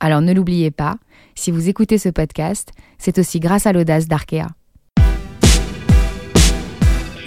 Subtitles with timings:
[0.00, 0.96] Alors ne l'oubliez pas,
[1.34, 4.46] si vous écoutez ce podcast, c'est aussi grâce à l'audace d'Arkea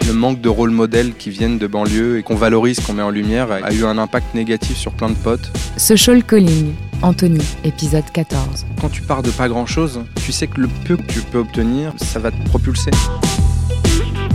[0.05, 3.09] le manque de rôle modèle qui viennent de banlieue et qu'on valorise, qu'on met en
[3.09, 5.49] lumière, a eu un impact négatif sur plein de potes.
[5.77, 8.66] Social Calling, Anthony, épisode 14.
[8.82, 11.38] Quand tu pars de pas grand chose, tu sais que le peu que tu peux
[11.38, 12.91] obtenir, ça va te propulser.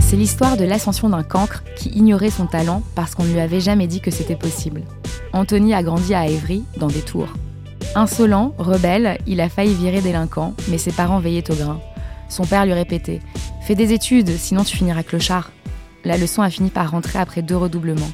[0.01, 3.61] C'est l'histoire de l'ascension d'un cancre qui ignorait son talent parce qu'on ne lui avait
[3.61, 4.81] jamais dit que c'était possible.
[5.33, 7.29] Anthony a grandi à Évry, dans des tours.
[7.95, 11.79] Insolent, rebelle, il a failli virer délinquant, mais ses parents veillaient au grain.
[12.29, 13.19] Son père lui répétait
[13.61, 15.51] Fais des études, sinon tu finiras clochard.
[16.05, 18.11] La leçon a fini par rentrer après deux redoublements.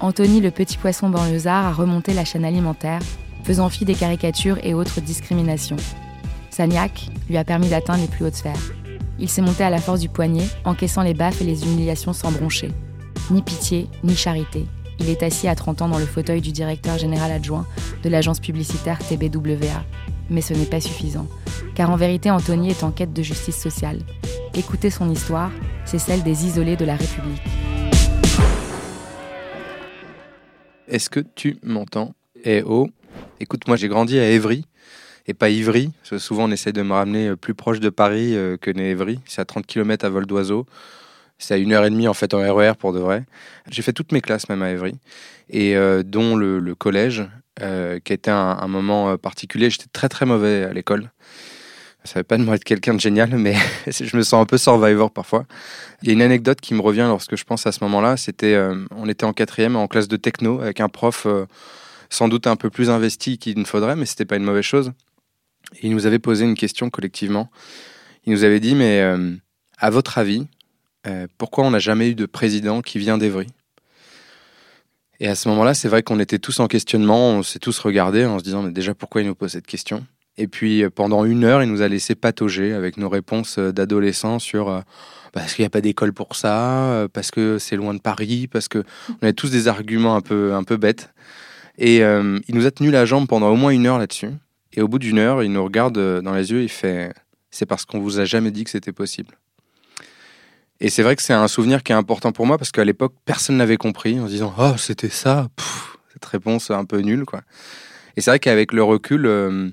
[0.00, 3.00] Anthony, le petit poisson banlieusard, a remonté la chaîne alimentaire,
[3.42, 5.76] faisant fi des caricatures et autres discriminations.
[6.50, 8.72] Sagnac lui a permis d'atteindre les plus hautes sphères.
[9.18, 12.30] Il s'est monté à la force du poignet, encaissant les baffes et les humiliations sans
[12.30, 12.70] broncher.
[13.30, 14.66] Ni pitié, ni charité.
[15.00, 17.66] Il est assis à 30 ans dans le fauteuil du directeur général adjoint
[18.02, 19.84] de l'agence publicitaire TBWA.
[20.30, 21.26] Mais ce n'est pas suffisant,
[21.74, 24.00] car en vérité Anthony est en quête de justice sociale.
[24.54, 25.50] Écoutez son histoire,
[25.84, 27.42] c'est celle des isolés de la République.
[30.88, 32.14] Est-ce que tu m'entends?
[32.44, 32.88] Eh oh
[33.40, 34.64] Écoute, moi j'ai grandi à Évry,
[35.26, 38.56] et pas Ivry, souvent on essaie de me ramener euh, plus proche de Paris euh,
[38.56, 39.20] que n'est Évry.
[39.26, 40.66] C'est à 30 km à vol d'oiseau.
[41.38, 43.24] C'est à une heure et demie en fait en RER e pour de vrai.
[43.70, 44.94] J'ai fait toutes mes classes même à Évry,
[45.50, 47.24] et euh, dont le, collège,
[47.58, 49.70] qui était un, moment particulier.
[49.70, 51.10] J'étais très très mauvais à l'école.
[52.04, 54.58] Ça veut pas de moi être quelqu'un de génial, mais je me sens un peu
[54.58, 55.46] survivor parfois.
[56.02, 58.16] Il y a une anecdote qui me revient lorsque je pense à ce moment-là.
[58.16, 61.46] C'était, euh, on était en quatrième en classe de techno avec un prof euh,
[62.10, 64.92] sans doute un peu plus investi qu'il ne faudrait, mais c'était pas une mauvaise chose.
[65.82, 67.50] Il nous avait posé une question collectivement.
[68.26, 69.34] Il nous avait dit, mais euh,
[69.78, 70.46] à votre avis,
[71.38, 73.46] pourquoi on n'a jamais eu de président qui vient d'Evry?
[75.20, 78.24] Et à ce moment-là, c'est vrai qu'on était tous en questionnement, on s'est tous regardés
[78.24, 80.04] en se disant, mais déjà pourquoi il nous pose cette question?
[80.36, 83.72] Et puis euh, pendant une heure, il nous a laissé patauger avec nos réponses euh,
[83.72, 84.80] d'adolescents sur euh,
[85.32, 88.68] parce qu'il n'y a pas d'école pour ça, parce que c'est loin de Paris, parce
[88.68, 88.78] que
[89.08, 91.12] on avait tous des arguments un peu un peu bêtes.
[91.76, 94.30] Et il nous a tenu la jambe pendant au moins une heure là-dessus.
[94.74, 97.12] Et au bout d'une heure, il nous regarde dans les yeux, il fait
[97.50, 99.36] c'est parce qu'on vous a jamais dit que c'était possible.
[100.80, 103.14] Et c'est vrai que c'est un souvenir qui est important pour moi parce qu'à l'époque,
[103.24, 105.48] personne n'avait compris en se disant oh c'était ça,
[106.12, 107.42] cette réponse un peu nulle quoi.
[108.16, 109.72] Et c'est vrai qu'avec le recul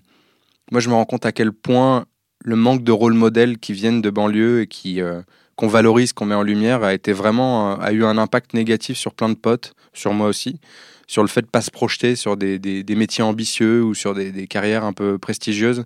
[0.72, 2.06] moi, je me rends compte à quel point
[2.44, 5.22] le manque de rôle modèle qui viennent de banlieue et qui euh,
[5.58, 8.98] qu'on valorise, qu'on met en lumière, a été vraiment euh, a eu un impact négatif
[8.98, 10.60] sur plein de potes, sur moi aussi,
[11.08, 14.48] sur le fait de pas se projeter sur des, des, métiers ambitieux ou sur des,
[14.48, 15.84] carrières un peu prestigieuses.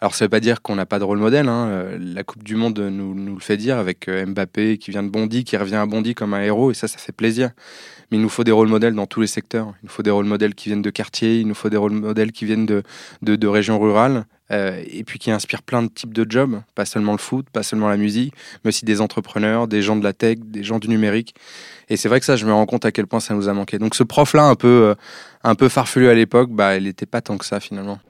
[0.00, 1.48] Alors ça veut pas dire qu'on n'a pas de rôle modèle.
[1.48, 1.68] Hein.
[1.68, 5.44] Euh, la Coupe du Monde nous, le fait dire avec Mbappé qui vient de Bondy,
[5.44, 7.50] qui revient à Bondy comme un héros et ça, ça fait plaisir.
[8.10, 9.72] Mais il nous faut des rôles modèles dans tous les secteurs.
[9.82, 11.92] Il nous faut des rôles modèles qui viennent de quartiers, il nous faut des rôles
[11.92, 12.82] modèles qui viennent de,
[13.22, 17.12] de, régions rurales, euh, et puis qui inspirent plein de types de jobs, pas seulement
[17.12, 18.34] le foot, pas seulement la musique,
[18.64, 21.34] mais aussi des entrepreneurs, des gens de la tech, des gens du numérique.
[21.88, 23.52] Et c'est vrai que ça, je me rends compte à quel point ça nous a
[23.52, 23.78] manqué.
[23.78, 24.94] Donc ce prof-là, un peu, euh,
[25.44, 28.00] un peu farfelu à l'époque, bah, il n'était pas tant que ça finalement.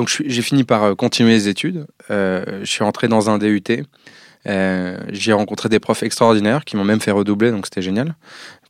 [0.00, 1.86] Donc j'ai fini par euh, continuer les études.
[2.10, 3.62] Euh, je suis rentré dans un DUT.
[4.46, 8.14] Euh, j'ai rencontré des profs extraordinaires qui m'ont même fait redoubler, donc c'était génial.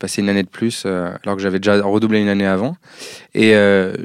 [0.00, 2.74] Passé une année de plus alors que j'avais déjà redoublé une année avant.
[3.34, 3.52] Et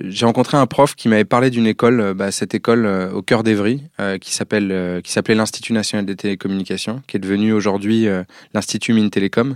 [0.04, 3.82] j'ai rencontré un prof qui m'avait parlé d'une école, bah, cette école au cœur d'Evry,
[4.22, 8.08] qui s'appelle, qui s'appelait l'Institut national des télécommunications, qui est devenu aujourd'hui
[8.54, 9.56] l'Institut Mines Télécom.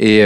[0.00, 0.22] Et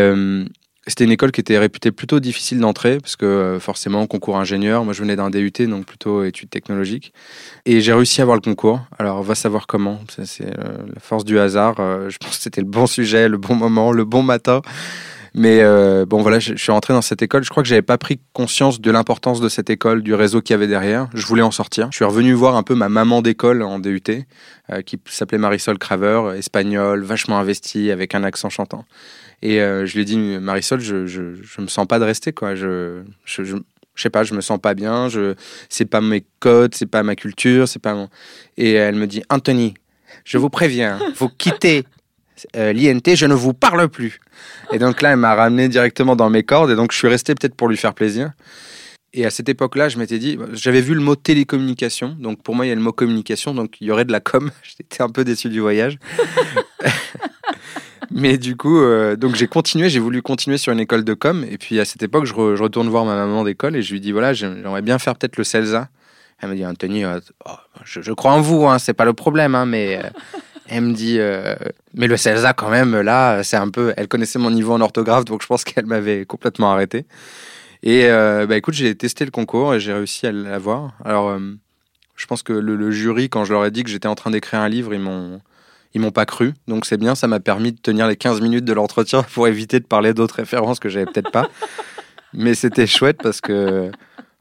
[0.86, 4.84] c'était une école qui était réputée plutôt difficile d'entrer parce que euh, forcément concours ingénieur.
[4.84, 7.14] Moi, je venais d'un DUT, donc plutôt études technologiques.
[7.64, 8.80] Et j'ai réussi à avoir le concours.
[8.98, 10.00] Alors, on va savoir comment.
[10.08, 11.76] C'est euh, la force du hasard.
[11.78, 14.60] Euh, je pense que c'était le bon sujet, le bon moment, le bon matin.
[15.36, 15.64] Mais
[16.06, 17.42] bon, voilà, je, suis rentré dans cette école.
[17.42, 20.54] Je crois que j'avais pas pris conscience de l'importance de cette école, du réseau qu'il
[20.54, 21.08] y avait derrière.
[21.12, 21.88] Je voulais en sortir.
[21.90, 24.00] Je suis revenu voir un peu ma maman d'école en DUT,
[24.86, 28.84] qui s'appelait Marisol Craver, espagnole, vachement investie, avec un accent chantant.
[29.44, 32.32] Et euh, je lui ai dit, Marisol, je, je, je, me sens pas de rester,
[32.32, 32.54] quoi.
[32.54, 33.56] Je, je, je,
[33.94, 35.10] sais pas, je me sens pas bien.
[35.10, 35.34] Je,
[35.68, 38.08] c'est pas mes codes, c'est pas ma culture, c'est pas.
[38.56, 39.74] Et elle me dit, Anthony,
[40.24, 41.84] je vous préviens, vous quittez
[42.56, 44.18] euh, l'INT, je ne vous parle plus.
[44.72, 46.70] Et donc là, elle m'a ramené directement dans mes cordes.
[46.70, 48.32] Et donc, je suis resté peut-être pour lui faire plaisir.
[49.12, 52.16] Et à cette époque-là, je m'étais dit, j'avais vu le mot télécommunication.
[52.18, 53.52] Donc, pour moi, il y a le mot communication.
[53.52, 54.50] Donc, il y aurait de la com.
[54.62, 55.98] J'étais un peu déçu du voyage.
[58.10, 61.44] Mais du coup, euh, donc j'ai continué, j'ai voulu continuer sur une école de com.
[61.50, 64.12] Et puis à cette époque, je, retourne voir ma maman d'école et je lui dis
[64.12, 65.88] voilà, j'aimerais bien faire peut-être le CELSA.
[66.40, 67.52] Elle me dit Anthony, euh, oh,
[67.84, 70.00] je, crois en vous, hein, c'est pas le problème, hein, mais
[70.68, 71.54] elle me dit, euh,
[71.94, 73.92] mais le CELSA quand même, là, c'est un peu.
[73.96, 77.06] Elle connaissait mon niveau en orthographe, donc je pense qu'elle m'avait complètement arrêté.
[77.82, 80.92] Et euh, bah, écoute, j'ai testé le concours et j'ai réussi à l'avoir.
[81.04, 81.38] Alors, euh,
[82.16, 84.60] je pense que le, jury, quand je leur ai dit que j'étais en train d'écrire
[84.60, 85.42] un livre, ils m'ont
[85.94, 86.54] ils m'ont pas cru.
[86.68, 89.80] Donc c'est bien, ça m'a permis de tenir les 15 minutes de l'entretien pour éviter
[89.80, 91.48] de parler d'autres références que j'avais peut-être pas.
[92.32, 93.90] Mais c'était chouette parce que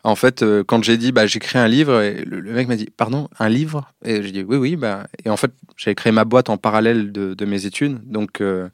[0.03, 3.29] en fait, euh, quand j'ai dit bah, j'écris un livre, le, mec m'a dit pardon,
[3.39, 3.93] un livre?
[4.03, 4.75] Et j'ai dit oui, oui.
[4.75, 7.99] Bah, et en fait, j'avais créé ma boîte en parallèle de, mes études.
[8.05, 8.67] Donc, euh,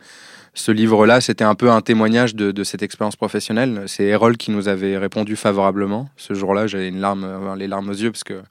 [0.56, 3.84] ce livre-là, c'était un peu un témoignage de, cette expérience professionnelle.
[3.86, 6.10] C'est Erol qui nous avait répondu favorablement.
[6.18, 8.42] Ce jour-là, j'avais une larme, euh, les larmes aux yeux parce que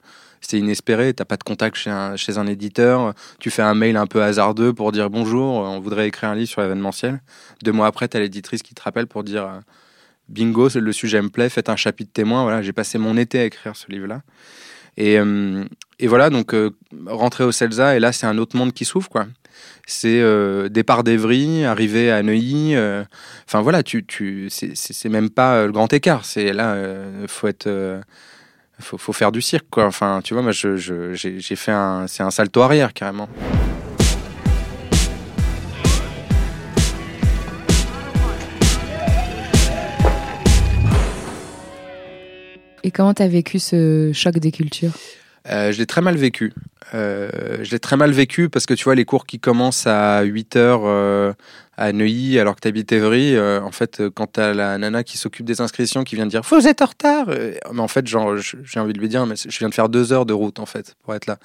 [0.41, 1.13] c'était inespéré.
[1.13, 3.13] T'as pas de contact chez un, chez un éditeur.
[3.39, 6.49] Tu fais un mail un peu hasardeux pour dire bonjour, on voudrait écrire un livre
[6.49, 7.21] sur l'événementiel.
[7.63, 9.61] Deux mois après, t'as l'éditrice qui te rappelle pour dire
[10.29, 12.43] bingo, le sujet me plaît, faites un chapitre témoin.
[12.43, 14.21] Voilà, j'ai passé mon été à écrire ce livre-là.
[14.97, 15.63] Et, euh,
[16.03, 16.71] voilà, donc euh,
[17.07, 19.27] rentrer au CELSA, et là, c'est un autre monde qui s'ouvre, quoi.
[19.85, 22.75] C'est euh, départ d'Evry, arriver à Neuilly.
[23.47, 26.25] Enfin voilà, tu, tu, c'est même pas le grand écart.
[26.25, 26.77] C'est là,
[27.27, 27.67] faut être,
[28.79, 29.85] faut, faut, faire du cirque, quoi.
[29.85, 33.29] Enfin, tu vois, moi, j'ai je, fait un, c'est un salto arrière carrément.
[42.83, 44.91] Et comment tu as vécu ce choc des cultures?
[45.49, 46.53] Euh, Je l'ai très mal vécu.
[46.93, 47.29] Euh,
[47.61, 50.55] je l'ai très mal vécu parce que tu vois, les cours qui commencent à 8
[50.55, 51.35] heures,
[51.79, 54.77] à Neuilly alors que tu habites Évry, euh, en fait, euh, quand tu as la
[54.77, 57.79] nana qui s'occupe des inscriptions qui vient de dire Vous êtes en retard euh, Mais
[57.79, 60.25] en fait, genre, j'ai envie de lui dire Mais je viens de faire deux heures
[60.25, 61.37] de route en fait pour être là.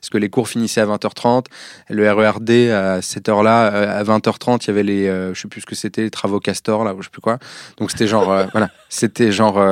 [0.00, 1.44] Parce que les cours finissaient à 20h30,
[1.90, 3.66] le RERD à cette heure-là,
[3.98, 6.84] à 20h30, il y avait les, je sais plus ce que c'était, les travaux Castor
[6.84, 7.38] là, ou je sais plus quoi.
[7.76, 9.62] Donc c'était genre, voilà, c'était genre,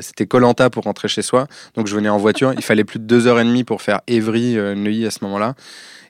[0.00, 1.46] c'était Colanta pour rentrer chez soi.
[1.74, 4.00] Donc je venais en voiture, il fallait plus de deux heures et demie pour faire
[4.06, 5.54] Évry-Neuilly à ce moment-là.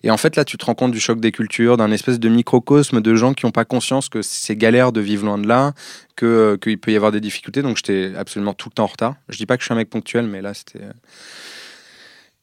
[0.03, 2.29] Et en fait, là, tu te rends compte du choc des cultures, d'un espèce de
[2.29, 5.73] microcosme de gens n'ont pas conscience que c'est galère de vivre loin de là,
[6.23, 7.63] euh, qu'il peut y avoir des difficultés.
[7.63, 9.15] Donc, j'étais absolument tout le temps en retard.
[9.29, 10.83] Je dis pas que je suis un mec ponctuel, mais là, c'était.
[10.83, 10.93] Euh,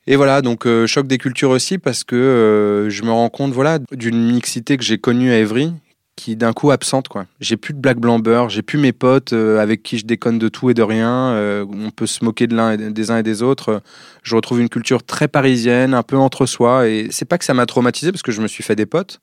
[0.10, 3.78] et voilà, donc euh, choc des cultures aussi parce que je me rends compte voilà
[3.92, 5.74] d'une mixité que j'ai connue à Evry
[6.16, 7.26] qui d'un coup absente quoi.
[7.42, 10.70] J'ai plus de black blanc j'ai plus mes potes avec qui je déconne de tout
[10.70, 13.82] et de rien, on peut se moquer de l'un des uns et des autres.
[14.24, 17.54] Je retrouve une culture très parisienne, un peu entre soi et c'est pas que ça
[17.54, 19.20] m'a traumatisé parce que je me suis fait des potes,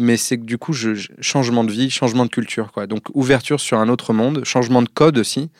[0.00, 0.72] mais c'est que du coup,
[1.20, 2.86] changement de vie, changement de culture, quoi.
[2.86, 5.50] Donc ouverture sur un autre monde, changement de code aussi,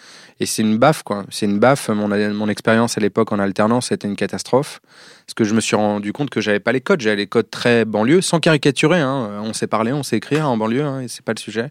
[0.40, 1.26] et c'est une baffe, quoi.
[1.28, 1.90] C'est une baffe.
[1.90, 4.80] Mon, expérience à l'époque en alternance, c'était une catastrophe,
[5.26, 7.50] parce que je me suis rendu compte que j'avais pas les codes, j'avais les codes
[7.50, 9.00] très banlieue, sans caricaturer.
[9.00, 9.42] Hein.
[9.44, 11.70] On sait parler, on sait écrire en banlieue, hein, et c'est pas le sujet.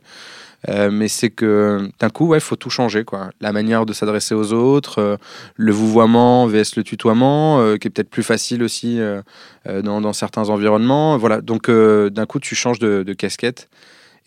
[0.68, 3.30] Euh, mais c'est que d'un coup, ouais, faut tout changer, quoi.
[3.40, 5.18] La manière de s'adresser aux autres, euh,
[5.56, 9.00] le vouvoiement vs le tutoiement, euh, qui est peut-être plus facile aussi
[9.66, 11.18] dans, certains environnements.
[11.18, 11.42] Voilà.
[11.42, 13.70] Donc d'un coup, tu changes de, casquette.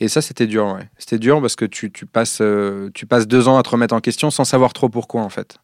[0.01, 0.79] Et ça, c'était dur.
[0.99, 2.43] C'était dur parce que tu, tu passes,
[2.95, 5.59] tu passes deux ans à te remettre en question sans savoir trop pourquoi, en fait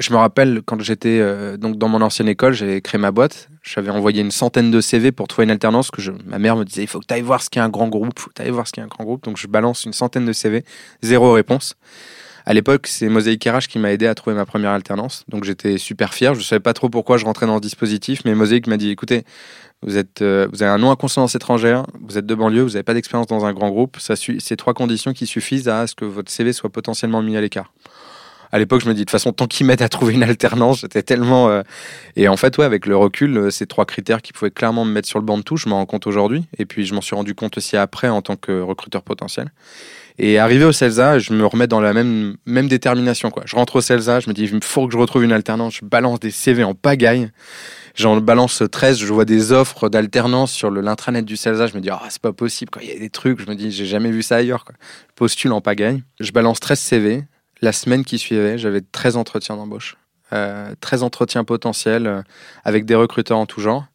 [0.00, 3.48] je me rappelle quand j'étais euh, donc dans mon ancienne école, j'avais créé ma boîte.
[3.62, 5.90] J'avais envoyé une centaine de CV pour trouver une alternance.
[5.90, 7.88] Que ma mère me disait il faut que tu ailles voir ce qu'est un grand
[7.88, 8.18] groupe.
[8.18, 9.22] Faut que voir ce qu'est un grand groupe.
[9.24, 10.64] Donc je balance une centaine de CV,
[11.02, 11.76] zéro réponse.
[12.46, 15.24] À l'époque, c'est Mosaïque RH qui m'a aidé à trouver ma première alternance.
[15.28, 16.32] Donc j'étais super fier.
[16.32, 18.90] Je ne savais pas trop pourquoi je rentrais dans le dispositif, mais Mosaïque m'a dit
[18.90, 19.24] écoutez,
[19.82, 22.82] vous êtes, euh, avez un nom à consonance étrangère, vous êtes de banlieue, vous n'avez
[22.82, 23.98] pas d'expérience dans un grand groupe.
[23.98, 27.42] Ça c'est trois conditions qui suffisent à ce que votre CV soit potentiellement mis à
[27.42, 27.70] l'écart
[28.52, 30.80] à l'époque, je me dis de toute façon, tant qu'ils m'aident à trouver une alternance,
[30.80, 31.48] j'étais tellement.
[31.48, 31.62] Euh,
[32.16, 34.92] et en fait, ouais, avec le recul, euh, ces trois critères qui pouvaient clairement me
[34.92, 36.44] mettre sur le banc de touche, je m'en rends compte aujourd'hui.
[36.58, 39.50] Et puis, je m'en suis rendu compte aussi après en tant que recruteur potentiel.
[40.18, 43.30] Et arrivé au CELSA, je me remets dans la même, même détermination.
[43.30, 43.44] Quoi.
[43.46, 45.76] Je rentre au CELSA, je me dis, il faut que je retrouve une alternance.
[45.76, 47.30] Je balance des CV en pagaille.
[47.94, 51.68] J'en balance 13, je vois des offres d'alternance sur l'intranet du CELSA.
[51.68, 52.70] Je me dis, ah, c'est pas possible.
[52.82, 54.64] Il y a des trucs, je me dis, j'ai jamais vu ça ailleurs.
[54.64, 54.74] Quoi.
[55.14, 56.02] Postule en pagaille.
[56.18, 57.24] Je balance 13 CV.
[57.62, 59.96] La semaine qui suivait, j'avais 13 entretiens d'embauche.
[60.32, 62.22] Euh, 13 entretiens potentiels euh,
[62.64, 63.86] avec des recruteurs en tout genre.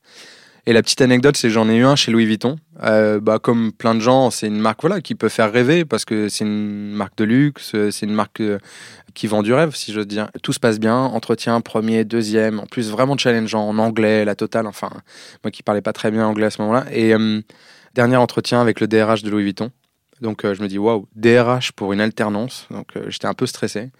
[0.67, 2.57] Et la petite anecdote, c'est que j'en ai eu un chez Louis Vuitton.
[2.83, 6.05] Euh, bah, comme plein de gens, c'est une marque voilà, qui peut faire rêver parce
[6.05, 8.57] que c'est une marque de luxe, c'est une marque euh,
[9.13, 10.29] qui vend du rêve, si j'ose dire.
[10.41, 14.65] Tout se passe bien, entretien premier, deuxième, en plus vraiment challengeant, en anglais, la totale.
[14.65, 14.89] Enfin,
[15.43, 16.85] moi qui parlais pas très bien anglais à ce moment-là.
[16.91, 17.13] Et
[17.95, 19.71] Dernier entretien avec le DRH de Louis Vuitton.
[20.21, 22.67] Donc je me dis waouh, DRH pour une alternance.
[22.71, 23.91] Donc j'étais un peu stressé.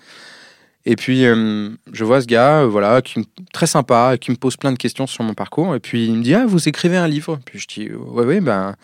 [0.88, 4.55] Et puis, euh, je vois ce gars, euh, voilà, qui très sympa, qui me pose
[4.55, 5.75] plein de questions sur mon parcours.
[5.75, 8.39] Et puis, il me dit, ah, vous écrivez un livre Puis je dis, ouais, ouais,
[8.39, 8.75] ben.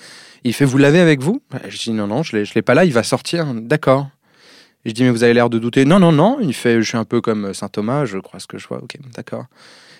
[0.43, 1.43] Il fait, vous l'avez avec vous?
[1.51, 3.53] Ben, Je dis, non, non, je ne l'ai pas là, il va sortir.
[3.53, 4.09] D'accord.
[4.83, 5.85] Je dis, mais vous avez l'air de douter.
[5.85, 6.39] Non, non, non.
[6.41, 8.79] Il fait, je suis un peu comme saint Thomas, je crois ce que je vois.
[8.81, 9.45] Ok, d'accord.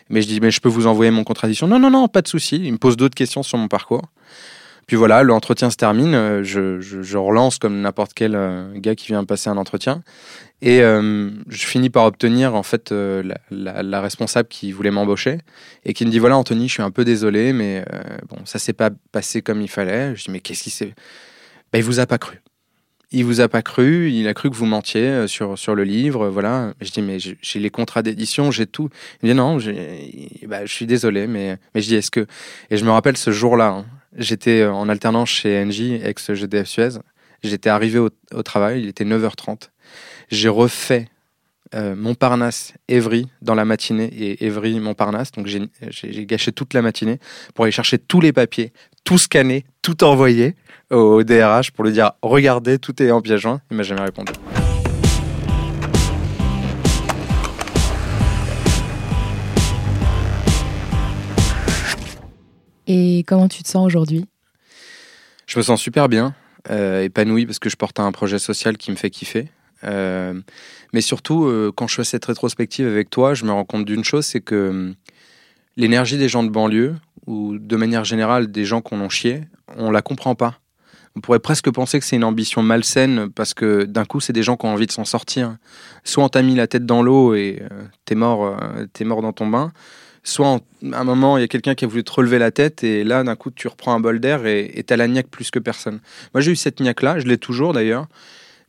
[0.10, 1.68] Mais je dis, mais je peux vous envoyer mon contradiction?
[1.68, 2.60] Non, non, non, pas de souci.
[2.64, 4.02] Il me pose d'autres questions sur mon parcours.
[4.88, 6.14] Puis voilà, l'entretien se termine.
[6.14, 8.38] Euh, je, relance comme n'importe quel
[8.76, 10.04] gars qui vient passer un entretien.
[10.62, 15.40] Et euh, je finis par obtenir en fait euh, la, responsable qui voulait m'embaucher
[15.86, 18.60] et qui me dit voilà Anthony, je suis un peu désolé, mais euh, bon ça
[18.60, 20.16] s'est pas passé comme il fallait.
[20.16, 20.94] Je dis mais qu'est-ce qui s'est
[21.74, 22.42] ben, il vous a pas cru.
[23.14, 26.30] Il vous a pas cru, il a cru que vous mentiez sur, sur le livre,
[26.30, 26.74] voilà.
[26.80, 28.90] Je dis mais j'ai les contrats d'édition, j'ai tout.
[29.22, 29.58] Il me dit non,
[30.48, 32.28] bah, je suis désolé, mais mais je dis est-ce que
[32.70, 33.86] et je me rappelle ce jour-là, hein,
[34.18, 36.90] j'étais en alternance chez NJ ex GDF Suez.
[37.44, 39.70] J'étais arrivé au, travail, il était 9h30
[40.32, 41.08] j'ai refait
[41.76, 45.32] euh, Montparnasse, Évry dans la matinée et Évry, Montparnasse.
[45.32, 47.20] Donc j'ai gâché toute la matinée
[47.54, 50.56] pour aller chercher tous les papiers, tout scanner, tout envoyer
[50.90, 53.62] au DRH pour lui dire regardez, tout est en pièce joint.
[53.70, 54.34] Il m'a jamais répondu.
[62.94, 64.26] Et comment tu te sens aujourd'hui?
[65.48, 66.36] Je me sens super bien,
[66.70, 69.48] euh, épanoui parce que je porte un projet social qui me fait kiffer.
[69.86, 70.34] Euh,
[70.92, 74.04] mais surtout, euh, quand je fais cette rétrospective avec toi, je me rends compte d'une
[74.04, 74.96] chose, c'est que hum,
[75.78, 76.96] l'énergie des gens de banlieue,
[77.28, 79.46] ou de manière générale des gens qu'on en chié,
[79.78, 80.60] on la comprend pas.
[81.16, 84.44] On pourrait presque penser que c'est une ambition malsaine parce que d'un coup, c'est des
[84.44, 85.56] gens qui ont envie de s'en sortir.
[86.04, 88.60] Soit on t'a mis la tête dans l'eau et euh, t'es mort,
[88.92, 89.72] t'es mort dans ton bain.
[90.24, 90.62] Soit
[90.92, 93.04] à un moment, il y a quelqu'un qui a voulu te relever la tête et
[93.04, 96.00] là, d'un coup, tu reprends un bol d'air et t'as la niaque plus que personne.
[96.34, 98.08] Moi, j'ai eu cette niaque-là, je l'ai toujours d'ailleurs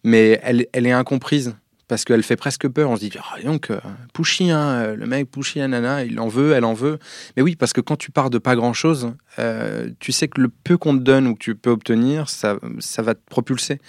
[0.04, 1.54] mais elle, elle est incomprise
[1.88, 2.90] parce qu'elle fait presque peur.
[2.90, 3.78] On se dit, oh, donc, euh,
[4.14, 6.98] Pushy, hein, euh, le mec Pushy, nana, il en veut, elle en veut.
[7.36, 10.40] Mais oui, parce que quand tu pars de pas grand chose, euh, tu sais que
[10.40, 13.80] le peu qu'on te donne ou que tu peux obtenir, ça, ça va te propulser.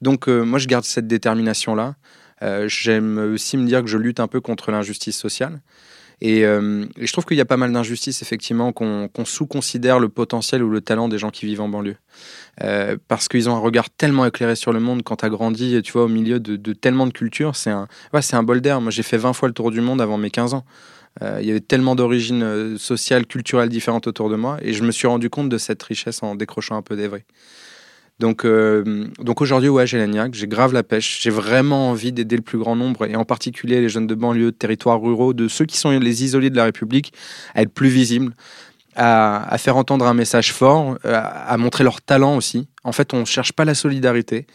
[0.00, 1.94] Donc, moi, je garde cette détermination-là.
[2.66, 5.60] J'aime aussi me dire que je lutte un peu contre l'injustice sociale.
[6.24, 10.62] Euh, et, je trouve qu'il y a pas mal d'injustices, effectivement, qu'on sous-considère le potentiel
[10.62, 11.96] ou le talent des gens qui vivent en banlieue.
[12.62, 15.80] Euh, parce qu'ils ont un regard tellement éclairé sur le monde quand tu as grandi,
[15.82, 17.56] tu vois, au milieu de, tellement de cultures.
[17.56, 18.80] C'est un, un bol d'air.
[18.80, 20.64] Moi, j'ai fait 20 fois le tour du monde avant mes 15 ans.
[21.20, 24.58] Euh, il y avait tellement d'origines sociales, culturelles différentes autour de moi.
[24.62, 27.24] Et je me suis rendu compte de cette richesse en décrochant un peu des vrais.
[28.22, 31.18] Donc, euh, donc aujourd'hui, ouais, j'ai la niaque, j'ai grave la pêche.
[31.20, 34.52] J'ai vraiment envie d'aider le plus grand nombre, et en particulier les jeunes de banlieue,
[34.52, 37.12] de territoires ruraux, de ceux qui sont les isolés de la République,
[37.56, 38.32] à être plus visibles,
[38.94, 41.18] à, faire entendre un message fort, à,
[41.52, 42.68] à, montrer leur talent aussi.
[42.84, 44.46] En fait, on ne cherche pas la solidarité,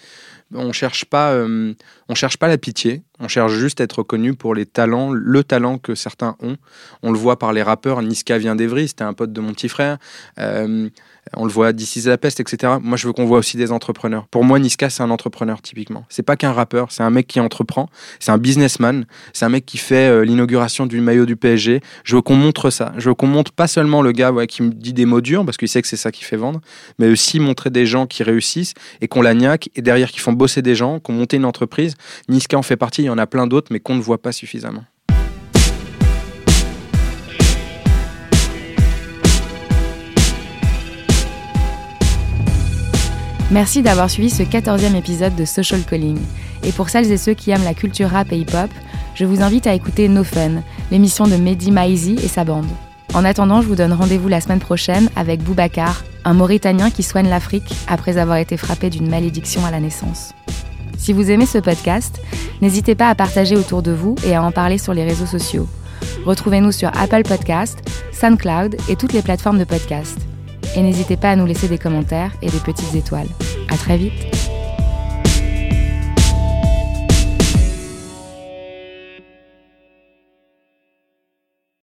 [0.54, 1.74] on cherche pas, euh,
[2.14, 3.04] cherche pas la pitié.
[3.20, 6.56] On cherche juste à être reconnu pour les talents, le talent que certains ont.
[7.04, 8.02] On le voit par les rappeurs.
[8.02, 9.98] Niska vient d'Evry, c'était un pote de mon petit frère.
[10.40, 10.90] Euh,
[11.36, 12.74] on le voit d'ici la peste, etc.
[12.82, 14.28] Moi, je veux qu'on voit aussi des entrepreneurs.
[14.28, 16.06] Pour moi, Niska, c'est un entrepreneur typiquement.
[16.10, 19.66] C'est pas qu'un rappeur, c'est un mec qui entreprend, c'est un businessman, c'est un mec
[19.66, 21.82] qui fait euh, l'inauguration du maillot du PSG.
[22.04, 22.94] Je veux qu'on montre ça.
[22.98, 25.58] Je veux qu'on montre pas seulement le gars qui me dit des mots durs, parce
[25.58, 26.62] qu'il sait que c'est ça qui fait vendre,
[27.00, 29.34] mais aussi montrer des gens qui réussissent et qu'on la
[29.76, 31.96] et derrière qui font bosser des gens, qui ont monté une entreprise.
[32.28, 34.32] Niska en fait partie, il y en a plein d'autres, mais qu'on ne voit pas
[34.32, 34.84] suffisamment.
[43.50, 46.18] Merci d'avoir suivi ce 14e épisode de Social Calling.
[46.64, 48.70] Et pour celles et ceux qui aiment la culture rap et hip-hop,
[49.16, 50.62] je vous invite à écouter No Fun,
[50.92, 52.68] l'émission de Mehdi Maizi et sa bande.
[53.14, 57.30] En attendant, je vous donne rendez-vous la semaine prochaine avec Boubacar, un Mauritanien qui soigne
[57.30, 60.34] l'Afrique après avoir été frappé d'une malédiction à la naissance.
[60.98, 62.20] Si vous aimez ce podcast,
[62.62, 65.70] n'hésitez pas à partager autour de vous et à en parler sur les réseaux sociaux.
[66.26, 67.80] Retrouvez-nous sur Apple Podcast,
[68.12, 70.18] SoundCloud et toutes les plateformes de podcast.
[70.78, 73.28] Et n'hésitez pas à nous laisser des commentaires et des petites étoiles.
[73.68, 74.37] À très vite!